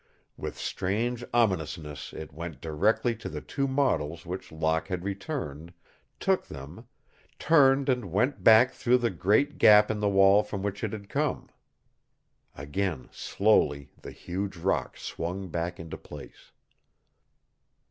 With 0.35 0.57
strange 0.57 1.23
ominousness 1.31 2.11
it 2.11 2.33
went 2.33 2.59
directly 2.59 3.15
to 3.17 3.29
the 3.29 3.39
two 3.39 3.67
models 3.67 4.25
which 4.25 4.51
Locke 4.51 4.87
had 4.87 5.03
returned, 5.03 5.73
took 6.19 6.47
them, 6.47 6.87
turned 7.37 7.87
and 7.87 8.11
went 8.11 8.43
back 8.43 8.71
through 8.73 8.97
the 8.97 9.11
great 9.11 9.59
gap 9.59 9.91
in 9.91 9.99
the 9.99 10.09
wall 10.09 10.41
from 10.41 10.63
which 10.63 10.83
it 10.83 10.91
had 10.91 11.07
come. 11.07 11.49
Again 12.55 13.09
slowly 13.11 13.91
the 14.01 14.09
huge 14.09 14.57
rock 14.57 14.97
swung 14.97 15.49
back 15.49 15.79
into 15.79 15.97
place. 15.99 16.51